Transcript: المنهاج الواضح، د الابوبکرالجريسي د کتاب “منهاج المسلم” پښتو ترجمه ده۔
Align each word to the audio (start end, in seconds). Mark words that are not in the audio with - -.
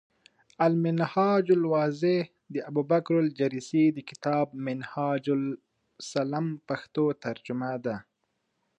المنهاج 0.67 1.45
الواضح، 1.57 2.23
د 2.53 2.55
الابوبکرالجريسي 2.61 3.83
د 3.95 3.97
کتاب 4.09 4.45
“منهاج 4.67 5.23
المسلم” 5.37 6.47
پښتو 6.67 7.05
ترجمه 7.25 7.71
ده۔ 7.85 7.95